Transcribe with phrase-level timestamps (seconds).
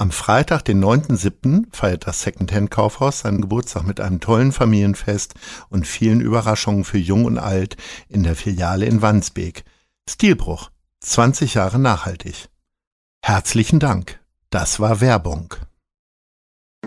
[0.00, 5.34] Am Freitag, den 9.7., feiert das Secondhand-Kaufhaus seinen Geburtstag mit einem tollen Familienfest
[5.68, 7.76] und vielen Überraschungen für Jung und Alt
[8.08, 9.62] in der Filiale in Wandsbek.
[10.08, 10.70] Stilbruch.
[11.00, 12.48] 20 Jahre nachhaltig.
[13.22, 14.18] Herzlichen Dank.
[14.48, 15.54] Das war Werbung.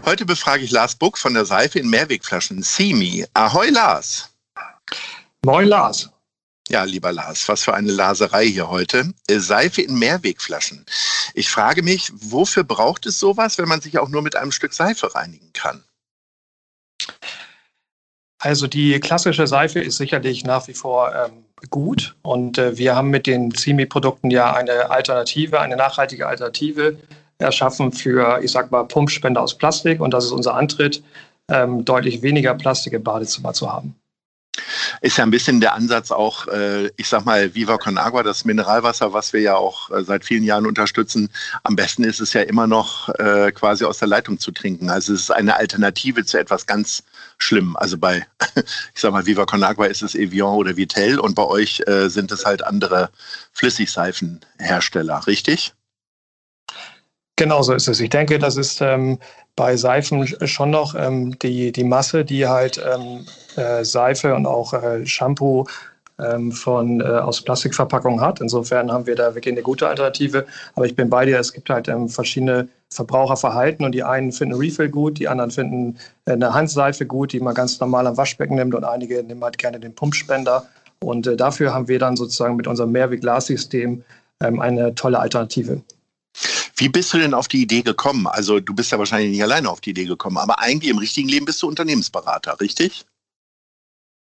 [0.04, 2.64] Heute befrage ich Lars Buck von der Seife in Mehrwegflaschen.
[2.64, 3.28] Simi.
[3.36, 4.32] Ahoi, Lars.
[5.46, 6.13] Moin, Lars.
[6.74, 9.14] Ja, lieber Lars, was für eine Laserei hier heute.
[9.28, 10.84] Äh, Seife in Mehrwegflaschen.
[11.36, 14.74] Ich frage mich, wofür braucht es sowas, wenn man sich auch nur mit einem Stück
[14.74, 15.84] Seife reinigen kann?
[18.40, 23.12] Also die klassische Seife ist sicherlich nach wie vor ähm, gut und äh, wir haben
[23.12, 26.98] mit den CIMI-Produkten ja eine Alternative, eine nachhaltige Alternative
[27.38, 31.04] erschaffen für, ich sag mal, Pumpspender aus Plastik und das ist unser Antritt,
[31.52, 33.96] ähm, deutlich weniger Plastik im Badezimmer zu haben
[35.04, 38.46] ist ja ein bisschen der Ansatz auch, äh, ich sag mal, Viva Con Agua, das
[38.46, 41.30] Mineralwasser, was wir ja auch äh, seit vielen Jahren unterstützen.
[41.64, 44.90] Am besten ist es ja immer noch äh, quasi aus der Leitung zu trinken.
[44.90, 47.04] Also es ist eine Alternative zu etwas ganz
[47.38, 47.76] Schlimm.
[47.76, 51.44] Also bei, ich sag mal, Viva Con Agua ist es Evian oder Vitel und bei
[51.44, 53.10] euch sind es halt andere
[53.52, 55.74] Flüssigseifenhersteller, richtig?
[57.36, 58.00] Genau so ist es.
[58.00, 59.20] Ich denke, das ist ähm,
[59.56, 63.26] bei Seifen schon noch ähm, die, die Masse, die halt ähm,
[63.56, 65.66] äh, Seife und auch äh, Shampoo
[66.20, 68.40] ähm, von, äh, aus Plastikverpackungen hat.
[68.42, 70.46] Insofern haben wir da wirklich eine gute Alternative.
[70.76, 74.56] Aber ich bin bei dir, es gibt halt ähm, verschiedene Verbraucherverhalten und die einen finden
[74.56, 78.56] Refill gut, die anderen finden äh, eine Handseife gut, die man ganz normal am Waschbecken
[78.56, 80.66] nimmt und einige nehmen halt gerne den Pumpspender.
[81.00, 84.04] Und äh, dafür haben wir dann sozusagen mit unserem Mehrweg-Glassystem
[84.42, 85.82] ähm, eine tolle Alternative.
[86.76, 88.28] Wie bist du denn auf die Idee gekommen?
[88.28, 91.30] Also du bist ja wahrscheinlich nicht alleine auf die Idee gekommen, aber eigentlich im richtigen
[91.30, 93.06] Leben bist du Unternehmensberater, richtig?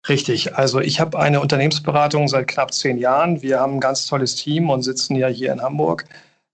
[0.10, 0.56] Richtig.
[0.56, 3.42] Also ich habe eine Unternehmensberatung seit knapp zehn Jahren.
[3.42, 6.06] Wir haben ein ganz tolles Team und sitzen ja hier in Hamburg.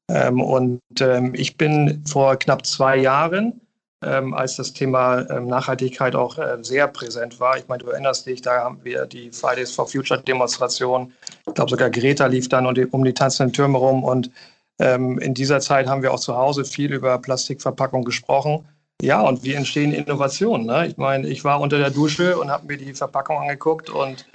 [0.09, 3.61] Ähm, und ähm, ich bin vor knapp zwei Jahren,
[4.03, 7.57] ähm, als das Thema ähm, Nachhaltigkeit auch äh, sehr präsent war.
[7.57, 11.13] Ich meine, du erinnerst dich, da haben wir die Fridays for Future Demonstration.
[11.47, 14.03] Ich glaube, sogar Greta lief dann um die, um die tanzenden Türme rum.
[14.03, 14.31] Und
[14.79, 18.65] ähm, in dieser Zeit haben wir auch zu Hause viel über Plastikverpackung gesprochen.
[19.01, 20.65] Ja, und wie entstehen Innovationen?
[20.65, 20.87] Ne?
[20.87, 24.25] Ich meine, ich war unter der Dusche und habe mir die Verpackung angeguckt und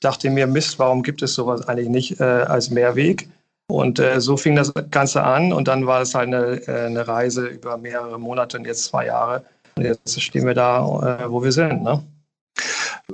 [0.00, 3.28] dachte mir, Mist, warum gibt es sowas eigentlich nicht äh, als Mehrweg?
[3.70, 7.06] Und äh, so fing das Ganze an und dann war es halt eine, äh, eine,
[7.06, 9.44] Reise über mehrere Monate und jetzt zwei Jahre.
[9.76, 10.78] Und jetzt stehen wir da,
[11.20, 11.82] äh, wo wir sind.
[11.82, 12.02] Ne?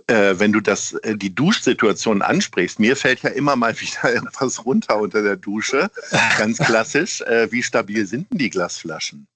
[0.07, 4.65] Äh, wenn du das, äh, die Duschsituation ansprichst, mir fällt ja immer mal wieder irgendwas
[4.65, 5.91] runter unter der Dusche.
[6.39, 7.21] Ganz klassisch.
[7.23, 9.27] Äh, wie stabil sind denn die Glasflaschen?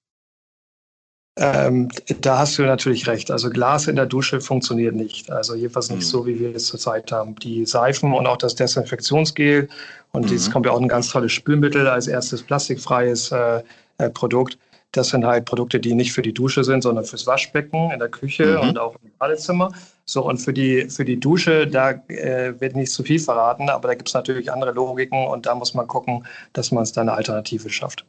[1.41, 1.87] Ähm,
[2.19, 3.31] da hast du natürlich recht.
[3.31, 5.31] Also Glas in der Dusche funktioniert nicht.
[5.31, 6.03] Also jedenfalls nicht mhm.
[6.03, 7.35] so, wie wir es zurzeit haben.
[7.35, 9.69] Die Seifen und auch das Desinfektionsgel
[10.11, 10.31] und mhm.
[10.31, 13.63] jetzt kommt ja auch ein ganz tolles Spülmittel als erstes plastikfreies äh,
[13.99, 14.57] äh, Produkt.
[14.91, 18.09] Das sind halt Produkte, die nicht für die Dusche sind, sondern fürs Waschbecken in der
[18.09, 18.69] Küche mhm.
[18.69, 19.71] und auch im Badezimmer.
[20.03, 23.87] So, und für die, für die Dusche, da äh, wird nicht zu viel verraten, aber
[23.89, 27.01] da gibt es natürlich andere Logiken und da muss man gucken, dass man es da
[27.01, 28.05] eine Alternative schafft.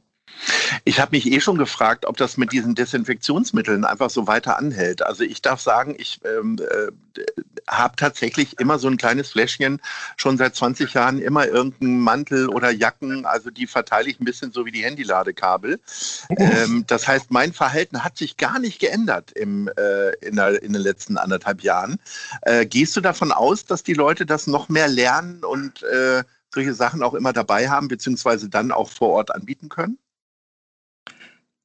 [0.84, 5.02] Ich habe mich eh schon gefragt, ob das mit diesen Desinfektionsmitteln einfach so weiter anhält.
[5.02, 7.22] Also ich darf sagen, ich ähm, äh,
[7.68, 9.80] habe tatsächlich immer so ein kleines Fläschchen,
[10.16, 14.52] schon seit 20 Jahren immer irgendeinen Mantel oder Jacken, also die verteile ich ein bisschen
[14.52, 15.80] so wie die Handyladekabel.
[16.36, 20.72] Ähm, das heißt, mein Verhalten hat sich gar nicht geändert im, äh, in, der, in,
[20.72, 21.98] den letzten anderthalb Jahren.
[22.42, 26.74] Äh, gehst du davon aus, dass die Leute das noch mehr lernen und äh, solche
[26.74, 29.98] Sachen auch immer dabei haben, beziehungsweise dann auch vor Ort anbieten können?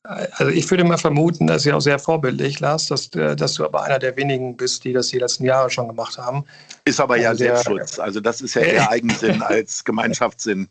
[0.07, 3.66] Also ich würde mal vermuten, dass ja auch sehr vorbildlich, Lars, dass, äh, dass du
[3.66, 6.46] aber einer der wenigen bist, die das die letzten Jahre schon gemacht haben.
[6.86, 8.00] Ist aber ja also Selbstschutz.
[8.00, 10.69] Also das ist ja eher Eigensinn als Gemeinschaftssinn.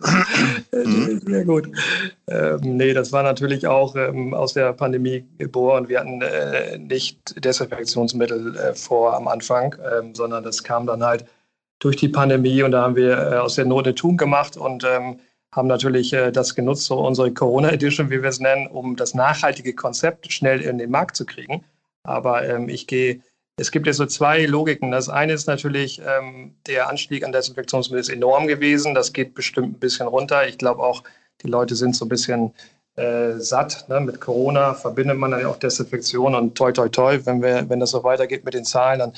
[0.00, 1.68] sehr gut.
[2.28, 5.88] Ähm, nee, das war natürlich auch ähm, aus der Pandemie geboren.
[5.88, 11.26] Wir hatten äh, nicht Desinfektionsmittel äh, vor am Anfang, ähm, sondern das kam dann halt
[11.78, 14.84] durch die Pandemie und da haben wir äh, aus der Not eine Tugend gemacht und
[14.84, 15.20] ähm,
[15.56, 19.14] haben natürlich äh, das genutzt, so unsere Corona Edition, wie wir es nennen, um das
[19.14, 21.64] nachhaltige Konzept schnell in den Markt zu kriegen.
[22.04, 23.20] Aber ähm, ich gehe,
[23.56, 24.90] es gibt jetzt so zwei Logiken.
[24.90, 28.94] Das eine ist natürlich, ähm, der Anstieg an Desinfektionsmittel ist enorm gewesen.
[28.94, 30.46] Das geht bestimmt ein bisschen runter.
[30.46, 31.02] Ich glaube auch,
[31.42, 32.52] die Leute sind so ein bisschen
[32.96, 33.88] äh, satt.
[33.88, 34.00] Ne?
[34.00, 37.18] Mit Corona verbindet man dann ja auch Desinfektion und toi, toi, toi.
[37.24, 39.12] Wenn, wir, wenn das so weitergeht mit den Zahlen, dann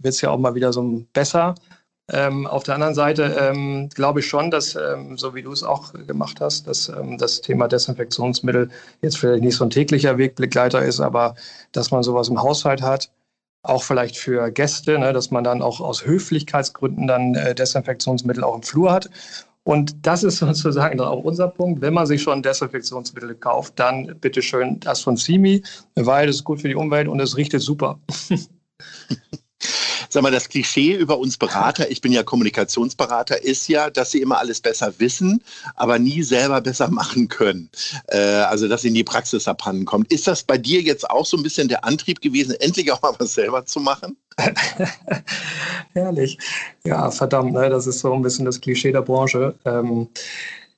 [0.00, 1.54] wird es ja auch mal wieder so besser.
[2.12, 5.62] Ähm, auf der anderen Seite ähm, glaube ich schon, dass, ähm, so wie du es
[5.62, 8.68] auch gemacht hast, dass ähm, das Thema Desinfektionsmittel
[9.00, 11.34] jetzt vielleicht nicht so ein täglicher Wegbegleiter ist, aber
[11.72, 13.10] dass man sowas im Haushalt hat,
[13.62, 18.56] auch vielleicht für Gäste, ne, dass man dann auch aus Höflichkeitsgründen dann äh, Desinfektionsmittel auch
[18.56, 19.08] im Flur hat.
[19.62, 21.80] Und das ist sozusagen auch unser Punkt.
[21.80, 25.62] Wenn man sich schon Desinfektionsmittel kauft, dann bitte schön das von Simi,
[25.94, 27.98] weil es ist gut für die Umwelt und es riecht super.
[30.14, 34.20] Sag mal, das Klischee über uns Berater, ich bin ja Kommunikationsberater, ist ja, dass sie
[34.20, 35.42] immer alles besser wissen,
[35.74, 37.68] aber nie selber besser machen können.
[38.06, 40.12] Äh, also, dass sie in die Praxis abhanden kommt.
[40.12, 43.12] Ist das bei dir jetzt auch so ein bisschen der Antrieb gewesen, endlich auch mal
[43.18, 44.16] was selber zu machen?
[45.94, 46.38] Herrlich.
[46.84, 47.68] Ja, verdammt, ne?
[47.68, 49.56] das ist so ein bisschen das Klischee der Branche.
[49.64, 50.06] Ähm,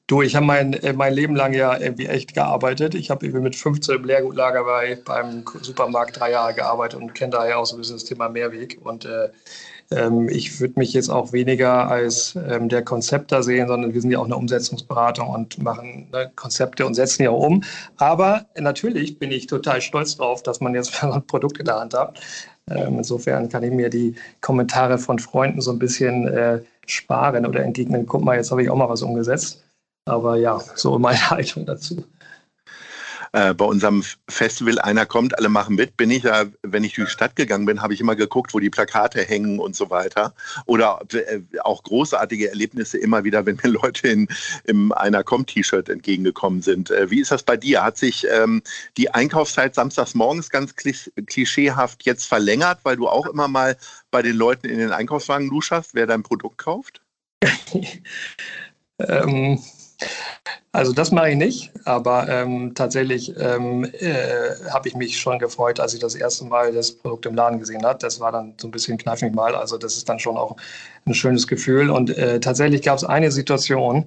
[0.08, 2.94] Du, ich habe mein, äh, mein Leben lang ja irgendwie echt gearbeitet.
[2.94, 7.58] Ich habe mit 15 im Lehrgutlager bei, beim Supermarkt drei Jahre gearbeitet und kenne daher
[7.58, 8.78] auch so ein bisschen das Thema Mehrweg.
[8.84, 9.30] Und äh,
[9.90, 14.12] ähm, ich würde mich jetzt auch weniger als ähm, der Konzepter sehen, sondern wir sind
[14.12, 17.64] ja auch eine Umsetzungsberatung und machen ne, Konzepte und setzen ja um.
[17.96, 21.94] Aber natürlich bin ich total stolz drauf, dass man jetzt ein Produkt in der Hand
[21.94, 22.20] hat.
[22.70, 27.64] Ähm, insofern kann ich mir die Kommentare von Freunden so ein bisschen äh, sparen oder
[27.64, 28.06] entgegnen.
[28.06, 29.65] Guck mal, jetzt habe ich auch mal was umgesetzt.
[30.06, 32.04] Aber ja, so meine Haltung dazu.
[33.32, 37.08] Äh, bei unserem Festival Einer kommt, alle machen mit, bin ich ja, wenn ich durch
[37.08, 40.32] die Stadt gegangen bin, habe ich immer geguckt, wo die Plakate hängen und so weiter.
[40.64, 44.28] Oder äh, auch großartige Erlebnisse immer wieder, wenn mir Leute in,
[44.64, 46.90] im Einer kommt T-Shirt entgegengekommen sind.
[46.90, 47.82] Äh, wie ist das bei dir?
[47.82, 48.62] Hat sich ähm,
[48.96, 53.76] die Einkaufszeit samstags morgens ganz klischeehaft jetzt verlängert, weil du auch immer mal
[54.10, 57.02] bei den Leuten in den Einkaufswagen luscherst, wer dein Produkt kauft?
[58.98, 59.58] ähm,
[60.72, 65.80] also das mache ich nicht, aber ähm, tatsächlich ähm, äh, habe ich mich schon gefreut,
[65.80, 67.98] als ich das erste Mal das Produkt im Laden gesehen habe.
[67.98, 70.56] Das war dann so ein bisschen kneif mich mal, also das ist dann schon auch
[71.06, 71.90] ein schönes Gefühl.
[71.90, 74.04] Und äh, tatsächlich gab es eine Situation,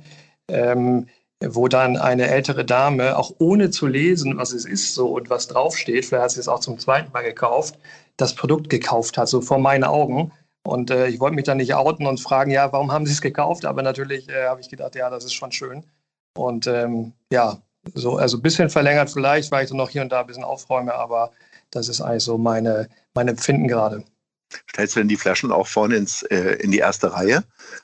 [0.47, 1.07] ähm,
[1.43, 5.47] wo dann eine ältere Dame, auch ohne zu lesen, was es ist so und was
[5.47, 7.79] draufsteht, vielleicht hat sie es auch zum zweiten Mal gekauft,
[8.17, 10.31] das Produkt gekauft hat, so vor meinen Augen.
[10.63, 13.21] Und äh, ich wollte mich dann nicht outen und fragen, ja, warum haben Sie es
[13.21, 13.65] gekauft?
[13.65, 15.83] Aber natürlich äh, habe ich gedacht, ja, das ist schon schön.
[16.37, 17.61] Und ähm, ja,
[17.93, 20.43] so, also ein bisschen verlängert vielleicht, weil ich dann noch hier und da ein bisschen
[20.43, 21.31] aufräume, aber
[21.71, 24.03] das ist eigentlich so meine, mein Empfinden gerade.
[24.69, 27.43] Stellst du denn die Flaschen auch vorne ins, äh, in die erste Reihe,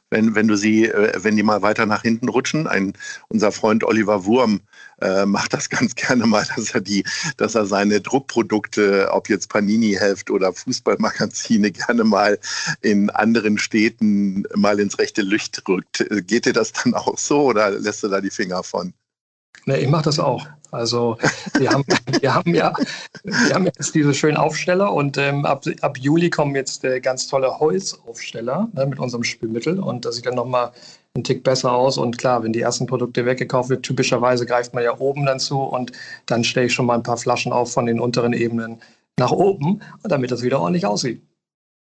[0.09, 2.67] wenn, wenn du sie, äh, wenn die mal weiter nach hinten rutschen?
[2.67, 2.93] Ein,
[3.27, 4.61] unser Freund Oliver Wurm
[5.01, 7.03] äh, macht das ganz gerne mal, dass er die,
[7.37, 12.39] dass er seine Druckprodukte, ob jetzt Panini-Heft oder Fußballmagazine, gerne mal
[12.81, 16.05] in anderen Städten mal ins rechte Licht rückt.
[16.27, 18.93] Geht dir das dann auch so oder lässt du da die Finger von?
[19.65, 20.45] Ne, ich mache das auch.
[20.71, 21.17] Also
[21.57, 21.85] wir haben,
[22.21, 22.73] wir haben ja
[23.23, 27.27] wir haben jetzt diese schönen Aufsteller und ähm, ab, ab Juli kommen jetzt äh, ganz
[27.27, 30.71] tolle Holzaufsteller ne, mit unserem Spülmittel und das sieht dann nochmal
[31.15, 31.97] einen Tick besser aus.
[31.97, 35.61] Und klar, wenn die ersten Produkte weggekauft wird, typischerweise greift man ja oben dann zu
[35.61, 35.91] und
[36.25, 38.81] dann stelle ich schon mal ein paar Flaschen auf von den unteren Ebenen
[39.17, 41.21] nach oben, damit das wieder ordentlich aussieht.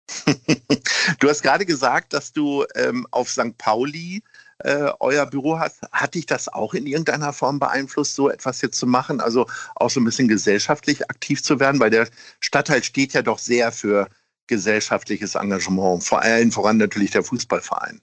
[1.19, 3.57] du hast gerade gesagt, dass du ähm, auf St.
[3.57, 4.23] Pauli
[4.59, 5.73] äh, euer Büro hat.
[5.91, 9.19] Hat dich das auch in irgendeiner Form beeinflusst, so etwas jetzt zu machen?
[9.19, 9.45] Also
[9.75, 11.79] auch so ein bisschen gesellschaftlich aktiv zu werden?
[11.79, 12.07] Weil der
[12.39, 14.07] Stadtteil steht ja doch sehr für
[14.47, 18.01] gesellschaftliches Engagement, vor allem voran natürlich der Fußballverein.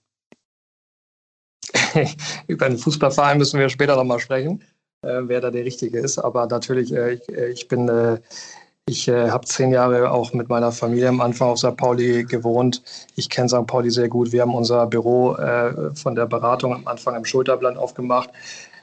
[2.46, 4.62] Über den Fußballverein müssen wir später nochmal sprechen,
[5.02, 6.18] äh, wer da der Richtige ist.
[6.18, 8.20] Aber natürlich, äh, ich, äh, ich, bin äh,
[8.86, 11.76] ich äh, habe zehn Jahre auch mit meiner Familie am Anfang auf St.
[11.76, 12.82] Pauli gewohnt.
[13.16, 13.66] Ich kenne St.
[13.66, 14.32] Pauli sehr gut.
[14.32, 18.30] Wir haben unser Büro äh, von der Beratung am Anfang im Schulterblatt aufgemacht.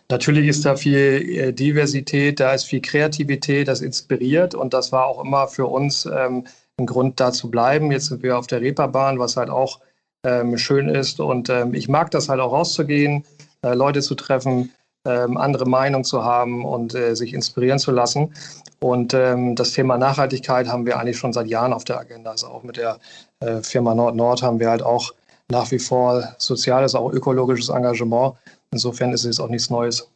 [0.09, 5.05] Natürlich ist da viel äh, Diversität, da ist viel Kreativität, das inspiriert und das war
[5.05, 6.45] auch immer für uns ähm,
[6.77, 7.91] ein Grund, da zu bleiben.
[7.91, 9.79] Jetzt sind wir auf der Reeperbahn, was halt auch
[10.25, 13.23] ähm, schön ist und ähm, ich mag das halt auch rauszugehen,
[13.61, 14.71] äh, Leute zu treffen,
[15.05, 18.33] ähm, andere Meinung zu haben und äh, sich inspirieren zu lassen.
[18.79, 22.31] Und ähm, das Thema Nachhaltigkeit haben wir eigentlich schon seit Jahren auf der Agenda.
[22.31, 22.99] Also auch mit der
[23.39, 25.13] äh, Firma Nord Nord haben wir halt auch
[25.49, 28.35] nach wie vor soziales, auch ökologisches Engagement.
[28.71, 30.07] Insofern ist es auch nichts Neues.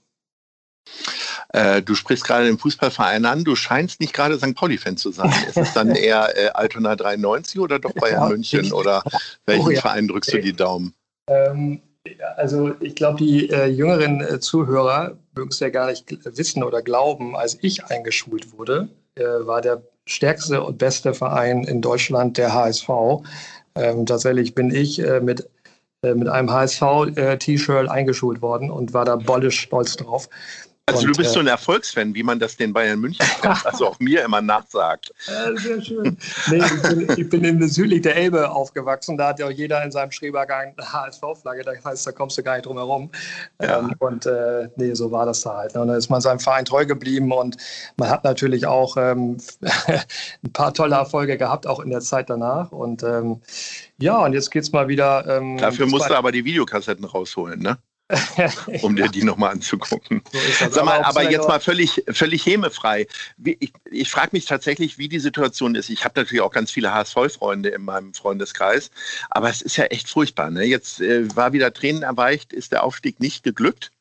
[1.49, 3.43] Äh, du sprichst gerade den Fußballverein an.
[3.43, 4.55] Du scheinst nicht gerade St.
[4.55, 5.33] Pauli-Fan zu sein.
[5.47, 8.73] Ist es dann eher äh, Altona 93 oder doch Bayern München?
[8.73, 9.03] Oder
[9.45, 9.81] welchen oh, ja.
[9.81, 10.93] Verein drückst du die Daumen?
[11.27, 11.81] Ähm,
[12.37, 16.81] also ich glaube, die äh, jüngeren äh, Zuhörer mögen es ja gar nicht wissen oder
[16.81, 22.53] glauben, als ich eingeschult wurde, äh, war der stärkste und beste Verein in Deutschland der
[22.53, 22.89] HSV.
[23.75, 25.49] Ähm, tatsächlich bin ich äh, mit,
[26.03, 30.29] äh, mit einem HSV-T-Shirt eingeschult worden und war da bollisch stolz drauf.
[30.87, 33.25] Also und, du bist äh, so ein Erfolgsfan, wie man das den Bayern München
[33.63, 35.11] also auch mir immer nachsagt.
[35.27, 36.17] Äh, sehr schön.
[36.49, 39.17] Nee, ich, bin, ich bin in südlich der Elbe aufgewachsen.
[39.17, 41.63] Da hat ja auch jeder in seinem Schrebergang eine HSV-Flagge.
[41.63, 43.09] Das heißt, da kommst du gar nicht drum herum.
[43.61, 43.79] Ja.
[43.79, 45.75] Ähm, und äh, nee, so war das da halt.
[45.75, 45.81] Ne?
[45.81, 47.57] Und dann ist man seinem Verein treu geblieben und
[47.97, 49.37] man hat natürlich auch ähm,
[49.87, 52.71] ein paar tolle Erfolge gehabt, auch in der Zeit danach.
[52.71, 53.41] Und ähm,
[53.97, 55.25] ja, und jetzt geht es mal wieder.
[55.27, 57.77] Ähm, Dafür musst du aber die Videokassetten rausholen, ne?
[58.83, 60.21] um dir die nochmal anzugucken.
[60.31, 63.07] So Sag mal, aber jetzt mal völlig, völlig hämefrei.
[63.43, 65.89] Ich, ich frage mich tatsächlich, wie die Situation ist.
[65.89, 68.91] Ich habe natürlich auch ganz viele HSV-Freunde in meinem Freundeskreis,
[69.31, 70.51] aber es ist ja echt furchtbar.
[70.51, 70.65] Ne?
[70.65, 73.91] Jetzt äh, war wieder Tränen erweicht, ist der Aufstieg nicht geglückt.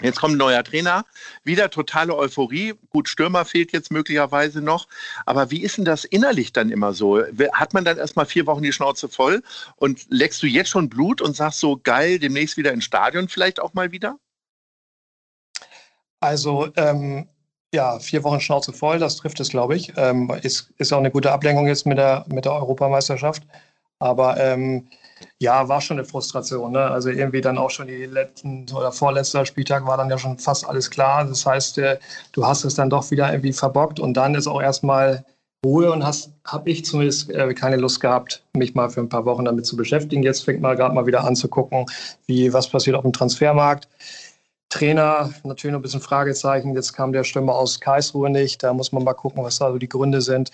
[0.00, 1.04] Jetzt kommt ein neuer Trainer,
[1.42, 2.74] wieder totale Euphorie.
[2.90, 4.86] Gut, Stürmer fehlt jetzt möglicherweise noch.
[5.26, 7.20] Aber wie ist denn das innerlich dann immer so?
[7.52, 9.42] Hat man dann erstmal vier Wochen die Schnauze voll
[9.76, 13.60] und leckst du jetzt schon Blut und sagst so, geil, demnächst wieder ins Stadion vielleicht
[13.60, 14.18] auch mal wieder?
[16.20, 17.28] Also, ähm,
[17.74, 19.92] ja, vier Wochen Schnauze voll, das trifft es, glaube ich.
[19.96, 23.42] Ähm, ist, ist auch eine gute Ablenkung jetzt mit der, mit der Europameisterschaft.
[23.98, 24.88] Aber ähm,
[25.40, 26.72] ja, war schon eine Frustration.
[26.72, 26.80] Ne?
[26.80, 30.68] Also irgendwie dann auch schon die letzten oder vorletzter Spieltag war dann ja schon fast
[30.68, 31.24] alles klar.
[31.24, 31.98] Das heißt, äh,
[32.32, 35.24] du hast es dann doch wieder irgendwie verbockt und dann ist auch erstmal
[35.64, 39.44] Ruhe und habe ich zumindest äh, keine Lust gehabt, mich mal für ein paar Wochen
[39.44, 40.22] damit zu beschäftigen.
[40.22, 41.86] Jetzt fängt man gerade mal wieder an zu gucken,
[42.26, 43.88] wie was passiert auf dem Transfermarkt.
[44.70, 46.74] Trainer, natürlich noch ein bisschen Fragezeichen.
[46.74, 48.62] Jetzt kam der Stürmer aus Karlsruhe nicht.
[48.62, 50.50] Da muss man mal gucken, was da so die Gründe sind.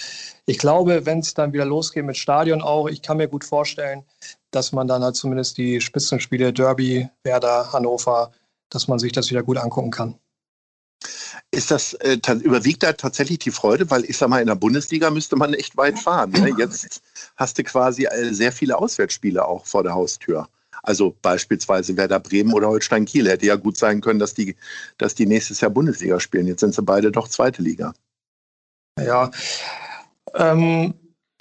[0.47, 4.05] Ich glaube, wenn es dann wieder losgeht mit Stadion auch, ich kann mir gut vorstellen,
[4.53, 8.31] dass man dann halt zumindest die Spitzenspiele Derby, Werder, Hannover,
[8.71, 10.15] dass man sich das wieder gut angucken kann.
[11.51, 13.91] Ist das, äh, überwiegt da tatsächlich die Freude?
[13.91, 16.31] Weil ich sag mal, in der Bundesliga müsste man echt weit fahren.
[16.31, 16.55] Ne?
[16.59, 17.03] Jetzt
[17.37, 20.49] hast du quasi äh, sehr viele Auswärtsspiele auch vor der Haustür.
[20.85, 23.29] Also beispielsweise Werder Bremen oder Holstein Kiel.
[23.29, 24.55] Hätte ja gut sein können, dass die,
[24.99, 26.47] dass die nächstes Jahr Bundesliga spielen.
[26.47, 27.95] Jetzt sind sie beide doch zweite Liga.
[29.01, 29.31] Ja.
[30.35, 30.95] Ähm,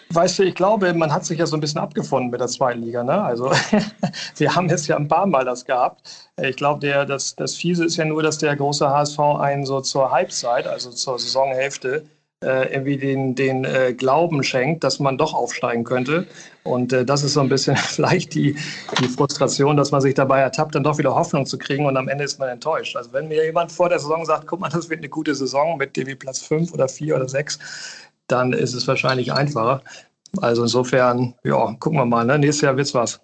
[0.10, 2.82] weißt du, ich glaube, man hat sich ja so ein bisschen abgefunden mit der zweiten
[2.82, 3.04] Liga.
[3.04, 3.22] Ne?
[3.22, 3.52] Also
[4.38, 6.32] wir haben jetzt ja ein paar Mal das gehabt.
[6.42, 10.12] Ich glaube, das, das Fiese ist ja nur, dass der große HSV einen so zur
[10.12, 12.06] Halbzeit, also zur Saisonhälfte,
[12.44, 16.28] äh, irgendwie den, den äh, Glauben schenkt, dass man doch aufsteigen könnte.
[16.64, 18.56] Und äh, das ist so ein bisschen vielleicht die,
[19.00, 22.08] die Frustration, dass man sich dabei ertappt, dann doch wieder Hoffnung zu kriegen und am
[22.08, 22.96] Ende ist man enttäuscht.
[22.96, 25.78] Also wenn mir jemand vor der Saison sagt, guck mal, das wird eine gute Saison
[25.78, 27.60] mit irgendwie Platz 5 oder 4 oder 6,
[28.28, 29.82] dann ist es wahrscheinlich einfacher.
[30.42, 32.26] Also insofern, ja, gucken wir mal.
[32.26, 32.40] Ne?
[32.40, 33.22] Nächstes Jahr wird's was.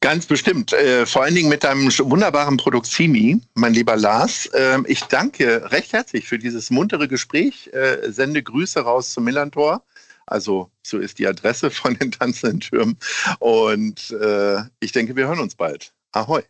[0.00, 0.72] Ganz bestimmt.
[0.72, 4.46] Äh, vor allen Dingen mit deinem wunderbaren Produkt Simi, mein lieber Lars.
[4.46, 7.68] Äh, ich danke recht herzlich für dieses muntere Gespräch.
[7.72, 9.82] Äh, sende Grüße raus zum Millantor.
[10.26, 12.96] Also so ist die Adresse von den tanzenden Türmen.
[13.40, 15.92] Und äh, ich denke, wir hören uns bald.
[16.12, 16.42] Ahoi.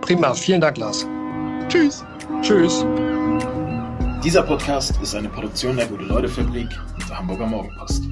[0.00, 0.32] Prima.
[0.34, 1.04] Vielen Dank, Lars.
[1.68, 2.04] Tschüss.
[2.42, 2.84] Tschüss.
[4.22, 8.02] Dieser Podcast ist eine Produktion der Gute-Leute-Fabrik und der Hamburger Morgenpost.